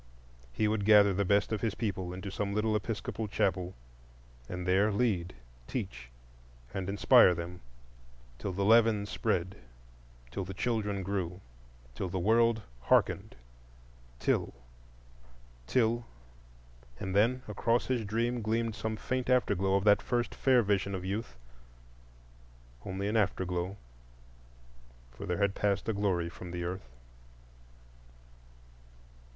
He 0.51 0.67
would 0.67 0.83
gather 0.83 1.13
the 1.13 1.23
best 1.25 1.51
of 1.51 1.61
his 1.61 1.75
people 1.75 2.11
into 2.11 2.31
some 2.31 2.53
little 2.55 2.75
Episcopal 2.75 3.27
chapel 3.27 3.75
and 4.49 4.67
there 4.67 4.91
lead, 4.91 5.35
teach, 5.67 6.09
and 6.73 6.89
inspire 6.89 7.35
them, 7.35 7.61
till 8.39 8.51
the 8.51 8.65
leaven 8.65 9.05
spread, 9.05 9.57
till 10.31 10.43
the 10.43 10.55
children 10.55 11.03
grew, 11.03 11.39
till 11.93 12.09
the 12.09 12.17
world 12.17 12.63
hearkened, 12.85 13.35
till—till—and 14.17 17.15
then 17.15 17.43
across 17.47 17.85
his 17.85 18.03
dream 18.03 18.41
gleamed 18.41 18.73
some 18.73 18.97
faint 18.97 19.29
after 19.29 19.53
glow 19.53 19.75
of 19.75 19.83
that 19.83 20.01
first 20.01 20.33
fair 20.33 20.63
vision 20.63 20.95
of 20.95 21.05
youth—only 21.05 23.07
an 23.07 23.17
after 23.17 23.45
glow, 23.45 23.77
for 25.11 25.27
there 25.27 25.37
had 25.37 25.53
passed 25.53 25.87
a 25.87 25.93
glory 25.93 26.27
from 26.27 26.49
the 26.49 26.63
earth. 26.63 26.89